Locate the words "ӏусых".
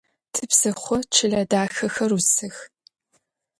2.17-2.55